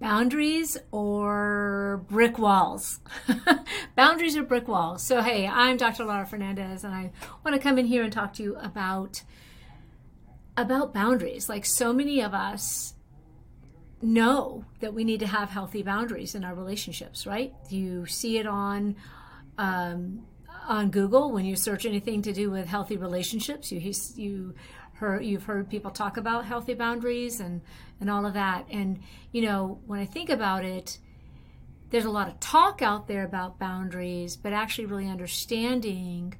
[0.00, 3.00] boundaries or brick walls.
[3.96, 5.06] boundaries or brick walls.
[5.06, 6.04] So, hey, I'm Dr.
[6.04, 7.12] Laura Fernandez, and I
[7.44, 9.22] want to come in here and talk to you about
[10.56, 11.48] about boundaries.
[11.48, 12.94] Like so many of us
[14.02, 17.54] know that we need to have healthy boundaries in our relationships, right?
[17.68, 18.96] You see it on
[19.58, 20.26] um,
[20.66, 23.70] on Google when you search anything to do with healthy relationships.
[23.70, 24.54] You you
[25.20, 27.60] you've heard people talk about healthy boundaries and
[28.00, 28.66] and all of that.
[28.70, 29.00] And
[29.32, 30.98] you know, when I think about it,
[31.90, 36.34] there's a lot of talk out there about boundaries, but actually really understanding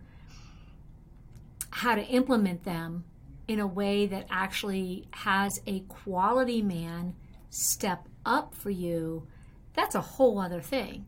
[1.71, 3.05] how to implement them
[3.49, 7.15] in a way that actually has a quality man
[7.49, 9.27] step up for you,
[9.75, 11.07] that's a whole other thing.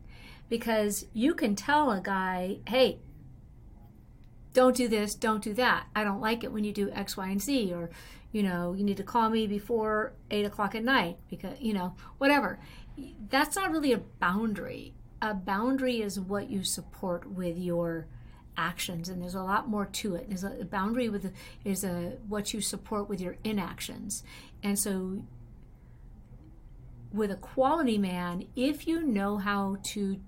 [0.49, 2.99] Because you can tell a guy, hey,
[4.53, 5.87] don't do this, don't do that.
[5.95, 7.89] I don't like it when you do X, Y, and Z, or
[8.31, 11.95] you know, you need to call me before eight o'clock at night because you know,
[12.17, 12.59] whatever.
[13.29, 14.93] That's not really a boundary.
[15.21, 18.07] A boundary is what you support with your
[18.55, 20.27] actions, and there's a lot more to it.
[20.29, 24.23] There's a boundary with is a what you support with your inactions,
[24.61, 25.23] and so
[27.11, 30.19] with a quality man, if you know how to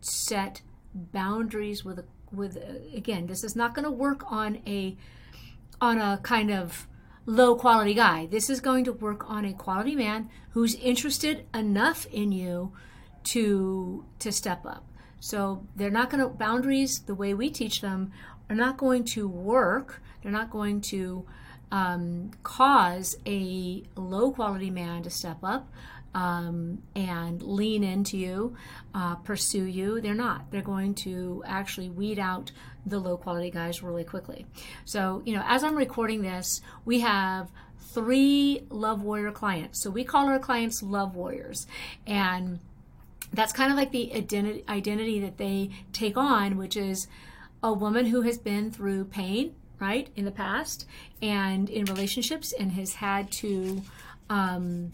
[0.00, 0.60] set
[0.94, 2.04] boundaries with a
[2.36, 2.56] with
[2.94, 4.96] again this is not going to work on a
[5.80, 6.86] on a kind of
[7.26, 8.26] low quality guy.
[8.26, 12.72] This is going to work on a quality man who's interested enough in you
[13.24, 14.86] to to step up.
[15.20, 18.12] So they're not going to boundaries the way we teach them
[18.50, 20.02] are not going to work.
[20.22, 21.24] They're not going to
[21.72, 25.68] um, cause a low quality man to step up
[26.14, 28.56] um, and lean into you,
[28.94, 30.00] uh, pursue you.
[30.00, 30.50] They're not.
[30.50, 32.52] They're going to actually weed out
[32.86, 34.46] the low quality guys really quickly.
[34.84, 39.82] So, you know, as I'm recording this, we have three love warrior clients.
[39.82, 41.66] So we call our clients love warriors.
[42.06, 42.60] And
[43.32, 47.08] that's kind of like the identity, that they take on, which is
[47.62, 50.86] a woman who has been through pain, right, in the past
[51.20, 53.82] and in relationships and has had to.
[54.30, 54.92] Um,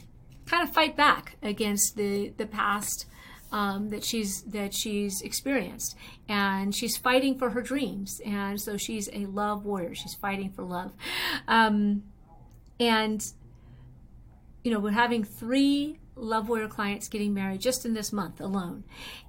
[0.51, 3.07] kind of fight back against the the past
[3.53, 5.97] um, that she's that she's experienced,
[6.29, 9.95] and she's fighting for her dreams, and so she's a love warrior.
[9.95, 10.93] She's fighting for love,
[11.47, 12.03] um,
[12.81, 13.23] and
[14.65, 18.85] you know we're having three love warrior clients getting married just in this month alone,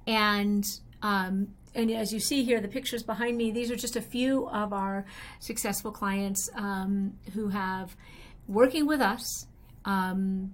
[0.08, 0.64] and.
[1.04, 4.50] Um, and as you see here, the pictures behind me, these are just a few
[4.50, 5.06] of our
[5.40, 7.96] successful clients um, who have
[8.46, 9.48] working with us
[9.86, 10.52] um,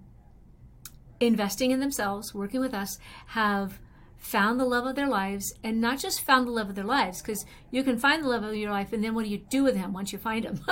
[1.19, 2.97] investing in themselves, working with us,
[3.27, 3.79] have
[4.17, 7.21] found the love of their lives and not just found the love of their lives
[7.21, 9.63] because you can find the love of your life and then what do you do
[9.63, 10.59] with him once you find him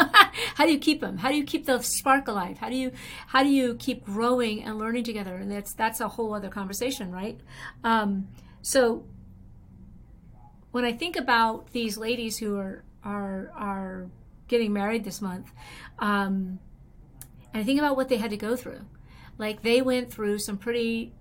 [0.55, 2.57] how do you keep him how do you keep the spark alive?
[2.57, 2.91] How do you
[3.27, 5.35] how do you keep growing and learning together?
[5.35, 7.39] And that's that's a whole other conversation right?
[7.83, 8.29] Um,
[8.63, 9.05] so
[10.75, 14.09] when i think about these ladies who are are are
[14.49, 15.49] getting married this month
[15.99, 16.59] um,
[17.53, 18.81] and i think about what they had to go through
[19.37, 21.13] like they went through some pretty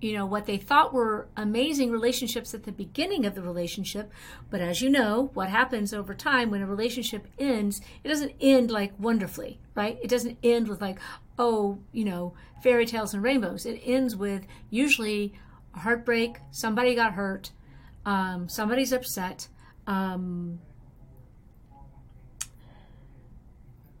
[0.00, 4.12] you know what they thought were amazing relationships at the beginning of the relationship.
[4.50, 8.70] But as you know what happens over time when a relationship ends it doesn't end
[8.70, 9.98] like wonderfully right?
[10.02, 10.98] It doesn't end with like
[11.38, 13.66] oh you know fairy tales and rainbows.
[13.66, 15.34] It ends with usually
[15.74, 17.52] a heartbreak somebody got hurt
[18.06, 19.48] um, somebody's upset
[19.88, 20.60] um,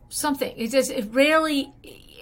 [0.08, 0.54] something.
[0.56, 1.72] It just it rarely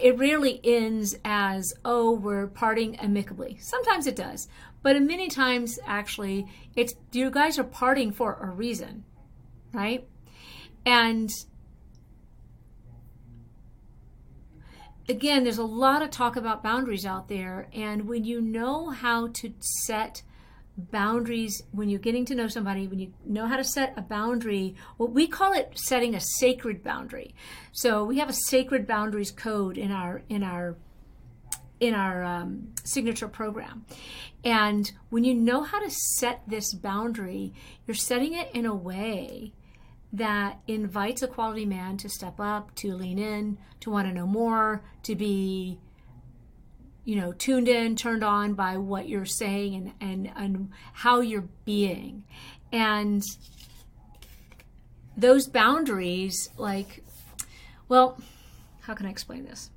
[0.01, 3.59] it rarely ends as, oh, we're parting amicably.
[3.61, 4.49] Sometimes it does,
[4.83, 6.47] but many times, actually,
[6.77, 9.05] it's you guys are parting for a reason,
[9.73, 10.07] right?
[10.85, 11.31] And
[15.09, 19.29] again, there's a lot of talk about boundaries out there, and when you know how
[19.29, 20.23] to set
[20.77, 21.63] boundaries.
[21.73, 25.13] When you're getting to know somebody when you know how to set a boundary what
[25.13, 27.35] we call it setting a sacred boundary.
[27.73, 30.77] So we have a sacred boundaries code in our in our
[31.81, 33.85] in our um, signature program.
[34.45, 37.53] And when you know how to set this boundary
[37.87, 39.53] you're setting it in a way
[40.13, 44.27] that invites a quality man to step up to lean in to want to know
[44.27, 45.79] more to be
[47.05, 51.49] you know tuned in turned on by what you're saying and and, and how you're
[51.65, 52.25] being.
[52.73, 53.23] And
[55.17, 57.05] those boundaries like
[57.89, 58.19] well
[58.81, 59.71] how can i explain this?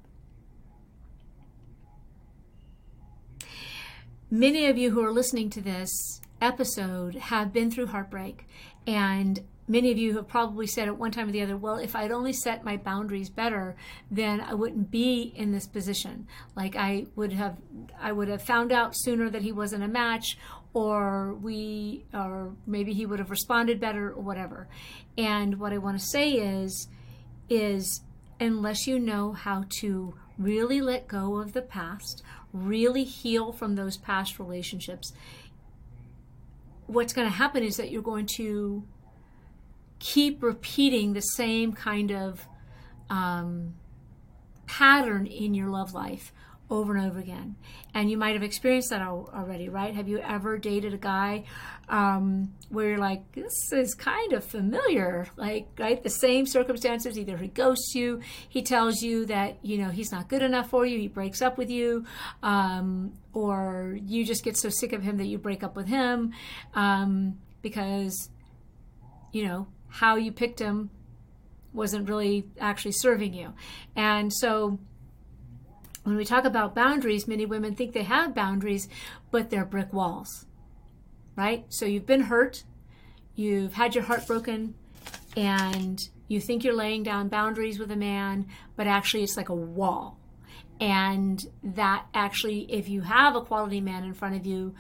[4.29, 8.45] Many of you who are listening to this episode have been through heartbreak
[8.85, 11.95] and many of you have probably said at one time or the other, well, if
[11.95, 13.75] I'd only set my boundaries better,
[14.09, 16.27] then I wouldn't be in this position.
[16.55, 17.57] Like I would have,
[17.99, 20.37] I would have found out sooner that he wasn't a match,
[20.73, 24.67] or we, or maybe he would have responded better, or whatever.
[25.17, 26.87] And what I want to say is,
[27.49, 28.01] is
[28.39, 32.23] unless you know how to really let go of the past,
[32.53, 35.13] really heal from those past relationships,
[36.85, 38.83] what's going to happen is that you're going to
[39.99, 42.47] keep repeating the same kind of
[43.09, 43.73] um,
[44.65, 46.31] pattern in your love life
[46.69, 47.55] over and over again.
[47.94, 49.95] And you might have experienced that already, right?
[49.95, 51.45] Have you ever dated a guy
[51.88, 56.03] um, where you're like, this is kind of familiar, like, right?
[56.03, 57.17] The same circumstances.
[57.17, 60.85] Either he ghosts you, he tells you that, you know, he's not good enough for
[60.85, 62.05] you, he breaks up with you,
[62.43, 66.33] um, or you just get so sick of him that you break up with him
[66.73, 68.29] um, because,
[69.31, 70.89] you know, how you picked him
[71.74, 73.54] wasn't really actually serving you.
[73.95, 74.80] And so,
[76.04, 78.88] when we talk about boundaries, many women think they have boundaries,
[79.30, 80.45] but they're brick walls,
[81.36, 81.66] right?
[81.68, 82.63] So you've been hurt,
[83.36, 84.75] you've had your heart broken,
[85.36, 86.00] and
[86.30, 88.48] you think you're laying down boundaries with a man,
[88.78, 90.18] but actually it's like a wall.
[90.80, 94.75] And that actually, if you have a quality man in front of you,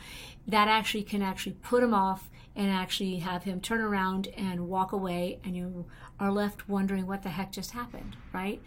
[0.47, 4.91] that actually can actually put him off and actually have him turn around and walk
[4.91, 5.85] away, and you
[6.19, 8.59] are left wondering what the heck just happened, right?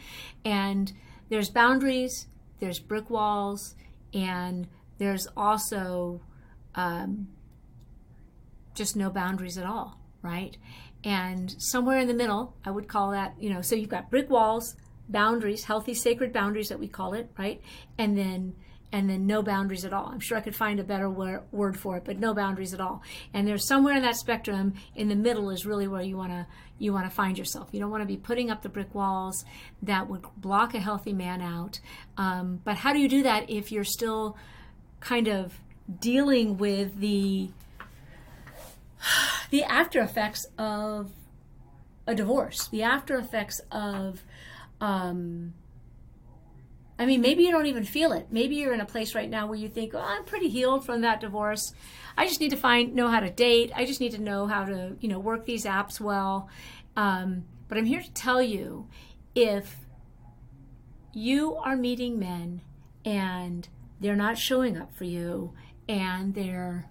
[0.44, 0.92] And
[1.28, 2.28] there's boundaries,
[2.60, 3.74] there's brick walls,
[4.14, 6.22] and there's also
[6.76, 7.28] um,
[8.74, 10.56] just no boundaries at all, right?
[11.02, 14.30] And somewhere in the middle, I would call that, you know, so you've got brick
[14.30, 14.76] walls,
[15.08, 17.60] boundaries, healthy sacred boundaries that we call it, right?
[17.98, 18.54] And then
[18.92, 20.06] and then no boundaries at all.
[20.06, 23.02] I'm sure I could find a better word for it, but no boundaries at all.
[23.32, 26.46] And there's somewhere in that spectrum in the middle is really where you want to
[26.78, 27.68] you want to find yourself.
[27.72, 29.44] You don't want to be putting up the brick walls
[29.82, 31.78] that would block a healthy man out.
[32.16, 34.36] Um, but how do you do that if you're still
[34.98, 35.52] kind of
[36.00, 37.50] dealing with the
[39.50, 41.12] the after effects of
[42.06, 44.24] a divorce, the after effects of
[44.80, 45.52] um,
[47.00, 48.26] I mean, maybe you don't even feel it.
[48.30, 51.00] Maybe you're in a place right now where you think, oh, I'm pretty healed from
[51.00, 51.72] that divorce.
[52.18, 53.72] I just need to find know how to date.
[53.74, 56.50] I just need to know how to, you know, work these apps well.
[56.96, 58.86] Um, but I'm here to tell you
[59.34, 59.76] if
[61.14, 62.60] you are meeting men
[63.02, 63.66] and
[63.98, 65.54] they're not showing up for you
[65.88, 66.90] and they're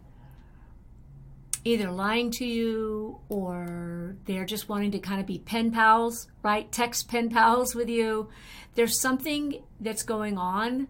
[1.64, 6.72] either lying to you or they're just wanting to kind of be pen pals, right?
[6.72, 8.30] Text pen pals with you.
[8.76, 10.88] There's something that's going on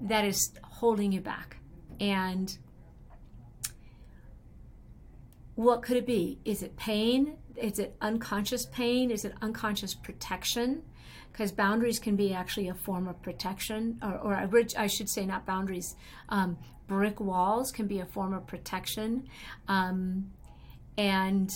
[0.00, 1.58] that is holding you back.
[2.00, 2.56] And
[5.54, 6.38] what could it be?
[6.44, 7.36] Is it pain?
[7.56, 9.10] Is it unconscious pain?
[9.10, 10.82] Is it unconscious protection?
[11.32, 15.46] Because boundaries can be actually a form of protection, or, or I should say, not
[15.46, 15.96] boundaries,
[16.28, 19.28] um, brick walls can be a form of protection.
[19.66, 20.30] Um,
[20.98, 21.50] and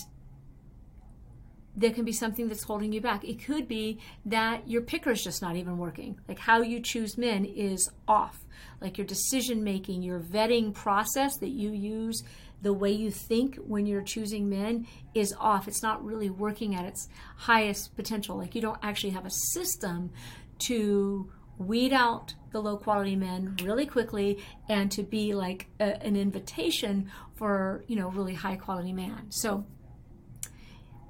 [1.75, 3.23] there can be something that's holding you back.
[3.23, 6.19] It could be that your picker is just not even working.
[6.27, 8.39] Like how you choose men is off.
[8.81, 12.23] Like your decision making, your vetting process that you use,
[12.61, 15.67] the way you think when you're choosing men is off.
[15.67, 18.37] It's not really working at its highest potential.
[18.37, 20.11] Like you don't actually have a system
[20.59, 26.15] to weed out the low quality men really quickly and to be like a, an
[26.15, 29.65] invitation for you know really high quality man so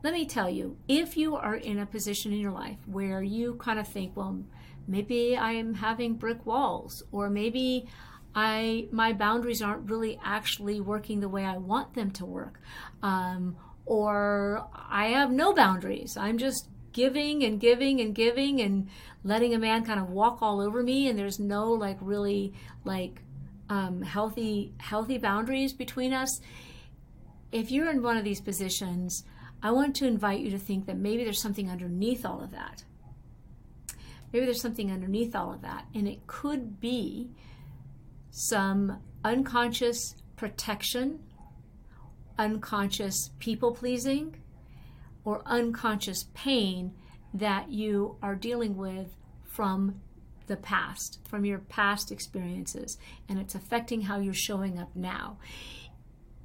[0.04, 3.56] let me tell you if you are in a position in your life where you
[3.56, 4.42] kind of think well
[4.88, 7.86] maybe i'm having brick walls or maybe
[8.36, 12.60] i my boundaries aren't really actually working the way i want them to work.
[13.02, 16.18] Um, or i have no boundaries.
[16.18, 18.90] I'm just giving and giving and giving and
[19.24, 21.08] letting a man kind of walk all over me.
[21.08, 22.54] And there's no like really
[22.84, 23.22] like
[23.70, 26.42] um, healthy healthy boundaries between us.
[27.52, 29.24] If you're in one of these positions
[29.62, 32.84] i want to invite you to think that maybe there's something underneath all of that.
[34.32, 35.86] Maybe there's something underneath all of that.
[35.96, 37.32] And it could be
[38.38, 41.20] some unconscious protection
[42.38, 44.36] unconscious people pleasing
[45.24, 46.94] or unconscious pain
[47.34, 50.00] that you are dealing with from
[50.48, 55.38] the past, from your past experiences, and it's affecting how you're showing up now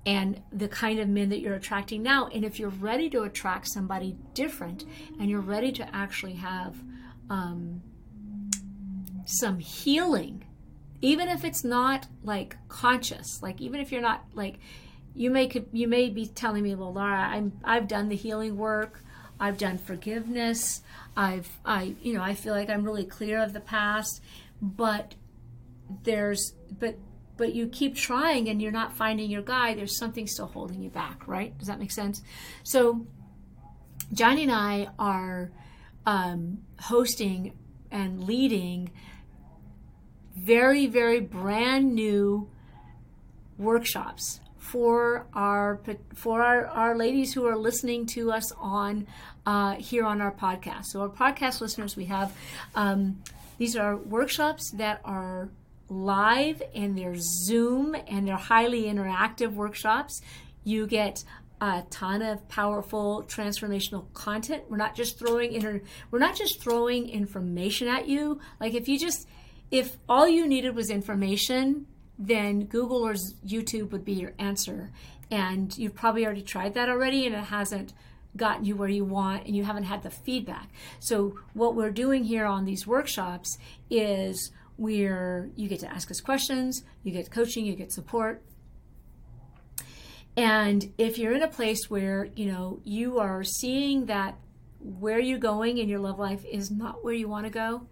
[0.05, 2.27] and the kind of men that you're attracting now.
[2.29, 4.85] And if you're ready to attract somebody different
[5.21, 6.75] and you're ready to actually have
[7.31, 7.81] um,
[9.27, 10.45] some healing,
[11.03, 14.59] even if it's not like conscious, like even if you're not like
[15.15, 19.01] you may you may be telling me, well, Laura, I'm I've done the healing work,
[19.39, 20.81] I've done forgiveness,
[21.17, 24.23] I've I you know I feel like I'm really clear of the past,
[24.63, 25.17] but
[26.05, 26.97] there's but
[27.37, 29.75] but you keep trying and you're not finding your guy.
[29.75, 31.57] There's something still holding you back, right?
[31.59, 32.23] Does that make sense?
[32.63, 33.07] So
[34.13, 35.51] Johnny and I are
[36.07, 37.55] um, hosting
[37.91, 38.91] and leading
[40.43, 42.49] very very brand new
[43.59, 45.81] workshops for our
[46.15, 49.07] for our, our ladies who are listening to us on
[49.47, 50.87] uh, here on our podcast.
[50.87, 52.35] So our podcast listeners, we have
[52.75, 53.23] um,
[53.59, 55.49] these are workshops that are
[55.89, 60.23] live and they're Zoom and they're highly interactive workshops.
[60.65, 61.23] You get
[61.61, 64.65] a ton of powerful transformational content.
[64.69, 68.41] We're not just throwing inter- we're not just throwing information at you.
[68.59, 69.29] Like if you just
[69.73, 71.87] if all you needed was information,
[72.19, 74.91] then Google or YouTube would be your answer.
[75.31, 77.95] And you've probably already tried that already and it hasn't
[78.37, 80.69] gotten you where you want and you haven't had the feedback.
[81.01, 83.57] So, what we're doing here on these workshops
[83.91, 88.43] is where you get to ask us questions, you get coaching, you get support.
[90.37, 94.37] And if you're in a place where, you know, you are seeing that
[94.81, 97.87] where you're going in your love life is not where you want to go,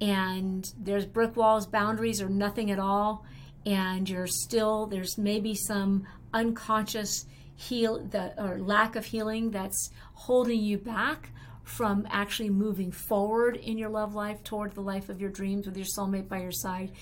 [0.00, 3.24] and there's brick walls, boundaries, or nothing at all,
[3.64, 10.60] and you're still there's maybe some unconscious heal the or lack of healing that's holding
[10.60, 11.30] you back
[11.66, 15.76] from actually moving forward in your love life toward the life of your dreams with
[15.76, 16.92] your soulmate by your side.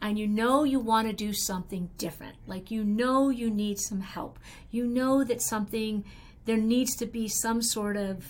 [0.00, 2.36] And you know you want to do something different.
[2.46, 4.38] Like you know you need some help.
[4.70, 6.04] You know that something
[6.44, 8.28] there needs to be some sort of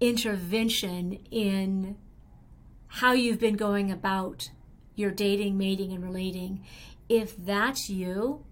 [0.00, 1.96] intervention in
[2.88, 4.50] how you've been going about
[4.94, 6.64] your dating mating and relating
[7.08, 8.44] if that's you,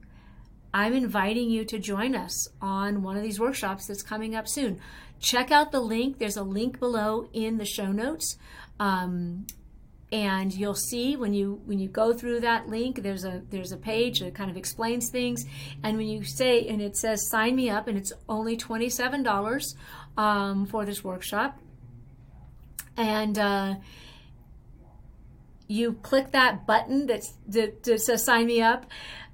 [0.72, 4.80] I'm inviting you to join us on one of these workshops that's coming up soon.
[5.20, 6.18] Check out the link.
[6.18, 8.36] There's a link below in the show notes.
[8.78, 9.46] Um,
[10.12, 13.76] and you'll see when you when you go through that link there's a there's a
[13.76, 15.44] page that kind of explains things
[15.82, 19.74] and when you say and it says sign me up and it's only $27
[20.16, 21.58] um, for this workshop
[22.96, 23.74] and uh,
[25.66, 28.86] you click that button that's, that, that says sign me up,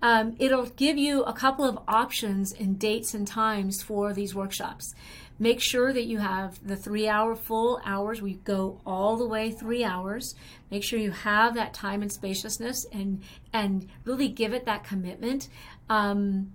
[0.03, 4.95] um, it'll give you a couple of options and dates and times for these workshops.
[5.39, 8.21] Make sure that you have the three hour full hours.
[8.21, 10.35] We go all the way three hours.
[10.71, 15.49] Make sure you have that time and spaciousness and and really give it that commitment.
[15.89, 16.53] Um,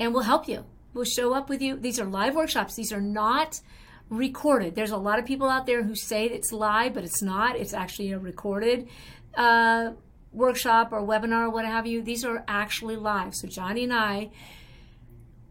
[0.00, 0.64] and we'll help you.
[0.94, 1.76] We'll show up with you.
[1.76, 2.74] These are live workshops.
[2.74, 3.60] These are not
[4.08, 4.74] recorded.
[4.74, 7.56] There's a lot of people out there who say it's live, but it's not.
[7.56, 8.88] It's actually a recorded
[9.34, 9.92] uh,
[10.32, 12.02] workshop or webinar or what have you.
[12.02, 13.34] These are actually live.
[13.34, 14.30] So Johnny and I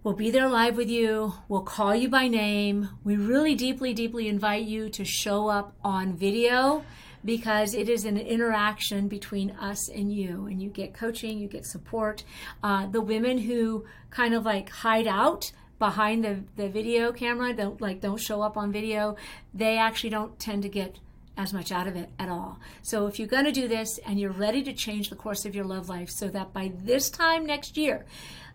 [0.04, 1.34] will be there live with you.
[1.48, 2.90] We'll call you by name.
[3.04, 6.84] We really deeply, deeply invite you to show up on video
[7.24, 11.66] because it is an interaction between us and you and you get coaching you get
[11.66, 12.24] support
[12.64, 17.82] uh, the women who kind of like hide out behind the, the video camera, don't
[17.82, 19.16] like don't show up on video,
[19.52, 21.00] they actually don't tend to get
[21.36, 22.60] as much out of it at all.
[22.84, 25.56] So if you're going to do this and you're ready to change the course of
[25.56, 28.06] your love life so that by this time next year,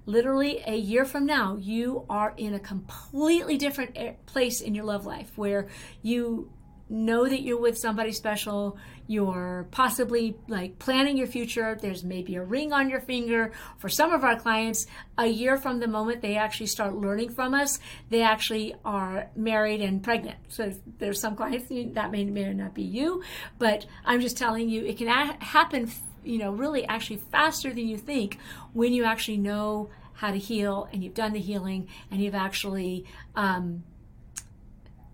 [0.06, 5.04] literally a year from now, you are in a completely different place in your love
[5.04, 5.66] life where
[6.02, 6.48] you
[6.88, 8.78] know that you're with somebody special.
[9.06, 11.76] You're possibly like planning your future.
[11.80, 13.52] There's maybe a ring on your finger.
[13.78, 14.86] For some of our clients
[15.18, 17.78] a year from the moment they actually start learning from us
[18.10, 20.36] they actually are married and pregnant.
[20.48, 23.22] So there's some clients that may, may not be you
[23.58, 25.90] but i'm just telling you it can a- happen
[26.24, 28.38] you know really actually faster than you think
[28.72, 33.04] when you actually know how to heal and you've done the healing and you've actually
[33.34, 33.84] um,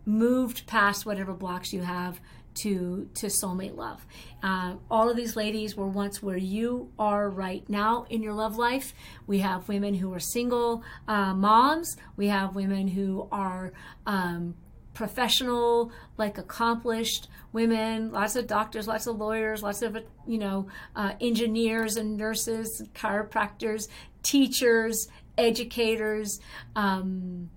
[0.05, 2.21] moved past whatever blocks you have
[2.55, 4.07] to to soulmate love.
[4.43, 8.57] Uh, all of these ladies were once where you are right now in your love
[8.57, 8.95] life.
[9.27, 11.97] We have women who are single uh, moms.
[12.17, 13.73] We have women who are
[14.07, 14.55] um,
[14.95, 18.13] professional, like accomplished women.
[18.13, 23.89] Lots of doctors, lots of lawyers, lots of you know uh, engineers and nurses, chiropractors,
[24.23, 26.41] teachers, educators.
[26.77, 27.51] Um,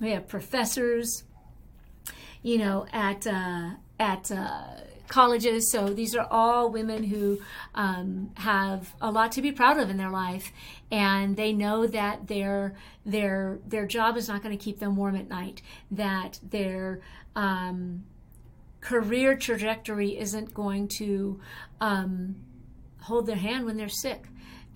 [0.00, 1.24] we have professors
[2.42, 4.62] you know, at uh, at uh,
[5.08, 5.70] colleges.
[5.70, 7.40] So these are all women who
[7.74, 10.52] um, have a lot to be proud of in their life,
[10.90, 15.16] and they know that their their their job is not going to keep them warm
[15.16, 15.62] at night.
[15.90, 17.00] That their
[17.36, 18.04] um,
[18.80, 21.40] career trajectory isn't going to
[21.80, 22.36] um,
[23.02, 24.26] hold their hand when they're sick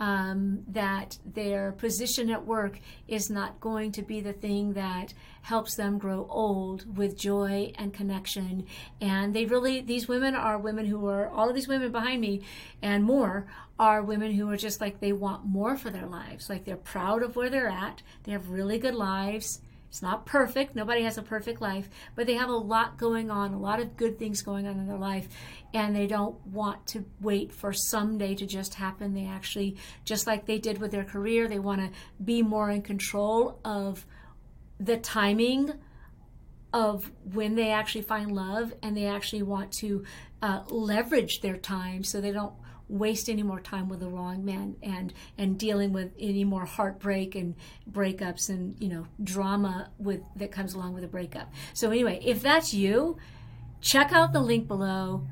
[0.00, 5.76] um, that their position at work is not going to be the thing that helps
[5.76, 8.66] them grow old with joy and connection.
[9.00, 12.42] And they really, these women are women who are, all of these women behind me
[12.82, 13.46] and more
[13.78, 16.48] are women who are just like they want more for their lives.
[16.48, 19.60] Like they're proud of where they're at, they have really good lives
[19.94, 20.74] it's not perfect.
[20.74, 23.96] Nobody has a perfect life, but they have a lot going on, a lot of
[23.96, 25.28] good things going on in their life,
[25.72, 29.14] and they don't want to wait for someday to just happen.
[29.14, 31.90] They actually, just like they did with their career, they want to
[32.24, 34.04] be more in control of
[34.80, 35.72] the timing
[36.72, 40.02] of when they actually find love and they actually want to
[40.42, 42.54] uh, leverage their time so they don't
[42.88, 47.34] waste any more time with the wrong man and and dealing with any more heartbreak
[47.34, 47.54] and
[47.90, 51.52] breakups and you know drama with that comes along with a breakup.
[51.72, 53.16] So anyway, if that's you,
[53.80, 55.26] check out the link below.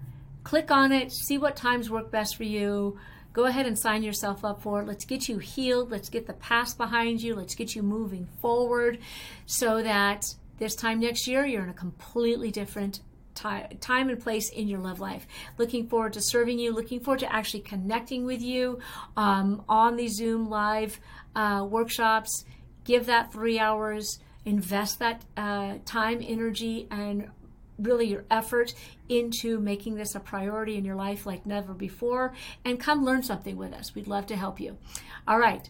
[0.45, 2.99] Click on it, see what times work best for you.
[3.33, 4.87] Go ahead and sign yourself up for it.
[4.87, 5.91] Let's get you healed.
[5.91, 7.35] Let's get the past behind you.
[7.35, 8.99] Let's get you moving forward
[9.47, 13.01] so that this time next year you're in a completely different
[13.35, 15.27] time and place in your love life.
[15.59, 18.79] Looking forward to serving you, looking forward to actually connecting with you
[19.17, 21.01] um, on the Zoom live
[21.35, 22.45] uh, workshops.
[22.85, 27.31] Give that three hours, invest that uh, time, energy, and
[27.79, 28.75] really your effort
[29.09, 32.33] into making this a priority in your life like never before,
[32.65, 33.95] and come learn something with us.
[33.95, 34.79] We'd love to help you.
[35.27, 35.69] All right.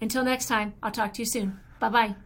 [0.00, 1.60] Until next time, I'll talk to you soon.
[1.80, 2.25] Bye bye.